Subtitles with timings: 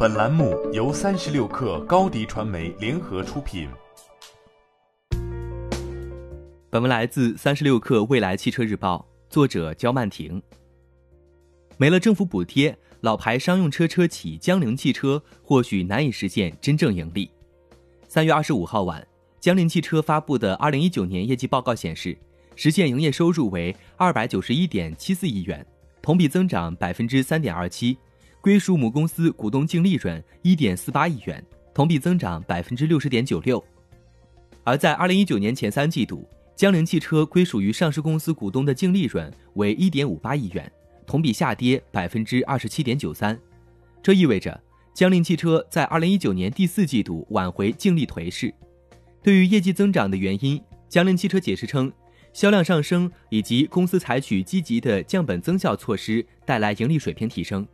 [0.00, 3.68] 本栏目由三十六氪高低传媒联合出品。
[6.70, 10.40] 本文来自三十六氪未来汽车日报，作者焦曼婷。
[11.78, 17.28] 没了政府补贴，老牌商用车车企江铃汽车或许难以实现真正盈利。
[18.06, 19.04] 三月二十五号晚，
[19.40, 22.16] 江铃汽车发布的二零一九年业绩报告显示，
[22.54, 25.66] 实现营业收入为二百九十一点七四亿元，
[26.00, 27.98] 同比增长百分之三点二七。
[28.40, 31.44] 归属母公司股东净利润一点四八亿元，
[31.74, 33.62] 同比增长百分之六十点九六。
[34.64, 40.70] 而在二零一九年前三季度，江铃汽车归属于上市公司股东的净利润为一点五八亿元，
[41.06, 43.38] 同比下跌百分之二十七点九三。
[44.02, 44.60] 这意味着
[44.94, 48.52] 江铃汽车在二零一九年第四季度挽回净利颓势。
[49.22, 51.92] 对于业绩增长的原因，江铃汽车解释称，
[52.32, 57.66] 销量上升以及公司采取积极的降本增效措施带来盈利水平提升。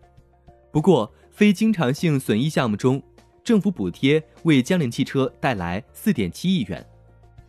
[0.74, 3.00] 不过，非经常性损益项目中，
[3.44, 6.84] 政府补贴为江铃汽车带来四点七亿元，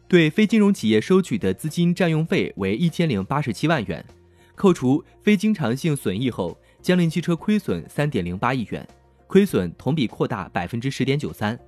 [0.08, 4.06] 对非金融企业收取的资金占用费为一千零八十七万元。
[4.54, 8.88] 扣除非经常性损益后，江铃汽车亏损三点零八亿元，
[9.26, 11.60] 亏损同比扩大百分之十点九三。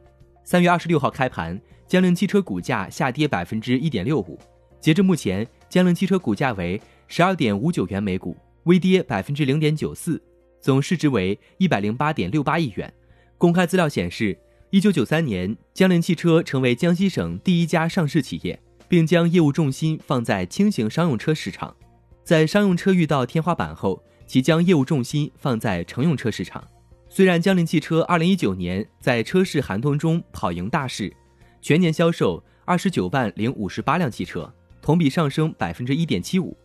[0.44, 4.38] 三月二十六号开盘，江铃汽车股价下跌百分之一点六五，
[4.80, 10.22] 截至目前，江铃汽车股价为十二点五九元每股，微跌百分之零点九四。
[10.62, 12.94] 总市值为一百零八点六八亿元。
[13.38, 14.38] 公开资料显示，
[14.70, 21.76] 一九九三年，江铃汽车成为江西省第一家上市企业，并将业务重心放在轻型商用车市场。
[22.24, 26.62] 在商用车遇到天花板后，其将业务重心放在乘用车市场。
[27.10, 31.16] 虽然江铃汽车二零一九年在车市寒冬中跑赢大市，
[31.62, 36.58] 全年销售二十九万零五十八辆汽车，同比上升百分之一点七五。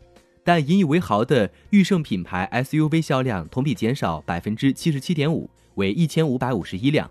[0.45, 7.09] 但引以为豪的驭胜品牌 SUV 销量同比减少百分之七十七点五，为一千五百五十一辆。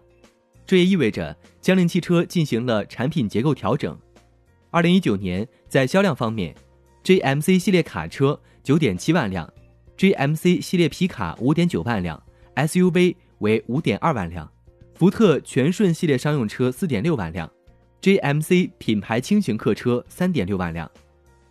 [0.66, 3.98] 这也意味着江铃汽车进行了产品结构调整。
[4.70, 6.56] 二零一九年在销量方面
[7.04, 9.52] ，JMC 系列卡车九点七万辆
[9.98, 12.22] ，JMC 系列皮卡五点九万辆
[12.56, 14.50] ，SUV 为五点二万辆，
[14.96, 17.50] 福特全顺系列商用车四点六万辆
[18.02, 20.90] ，JMC 品牌轻型客车三点六万辆。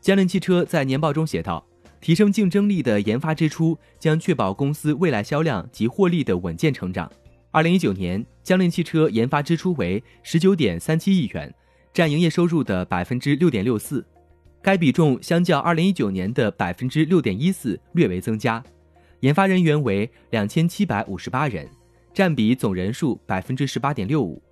[0.00, 1.66] 江铃汽车在年报中写道。
[2.00, 7.10] 提升竞争力的研发支出将确保公司未来销量及获利的稳健成长。
[7.50, 11.52] 二零一九年，江铃汽车研发支出为十九点三七亿元，
[11.92, 14.04] 占营业收入的百分之六点六四。
[14.62, 18.62] 该比重相较二零一九年的百分之六点一四略为增加。
[19.20, 21.68] 研发人员为两千七百五十八人，
[22.14, 24.42] 占比总人数百分之十八点六五。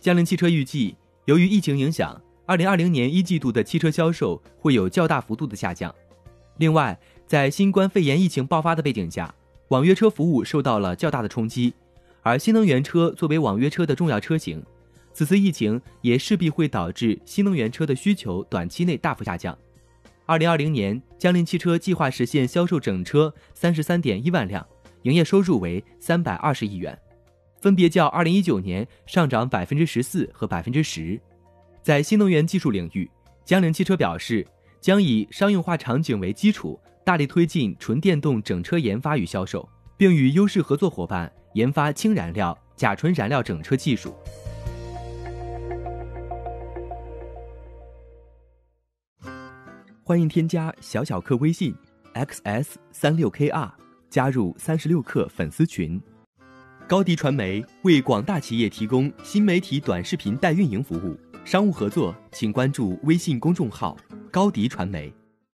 [0.00, 0.96] 江铃汽车预计，
[1.26, 5.94] 由于疫情影响，二零二零年一季度的汽车销售会有较大幅度的下降。
[6.58, 9.34] 另外，在新冠肺炎疫情爆发的背景下，
[9.68, 11.72] 网约车服务受到了较大的冲击，
[12.22, 14.62] 而新能源车作为网约车的重要车型，
[15.14, 19.56] 此次疫情也势必会导致新能源车的需求短期内大幅下降。
[20.26, 24.66] 二零二零年，江铃汽车计划实现销售整车三十三点一万辆，
[25.02, 26.98] 营业收入为三百二十亿元，
[27.60, 31.18] 分别较二零一九年上涨百分之十四和百分之十。
[31.82, 33.10] 在新能源技术领域，
[33.46, 34.46] 江铃汽车表示。
[34.80, 44.14] 将以商用化场景为基础，大力推进纯电动整车研发与销售，并与优势合作伙伴研发氢燃料、甲醇燃料整车技术。
[50.02, 51.74] 欢迎添加小小客微信
[52.14, 53.70] xs 三六 kr，
[54.08, 56.00] 加入三十六氪粉丝群。
[56.88, 63.94] 高迪传媒为广大企业提供新媒体短视频代运营服务，商务合作请关注微信公众号。
[64.30, 65.19] 高迪传媒。